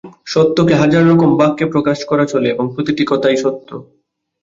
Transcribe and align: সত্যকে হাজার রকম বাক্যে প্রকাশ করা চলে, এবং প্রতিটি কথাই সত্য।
সত্যকে 0.25 0.73
হাজার 0.75 1.03
রকম 1.07 1.29
বাক্যে 1.39 1.65
প্রকাশ 1.73 1.97
করা 2.05 2.25
চলে, 2.25 2.47
এবং 2.49 2.65
প্রতিটি 2.73 3.03
কথাই 3.11 3.37
সত্য। 3.37 3.69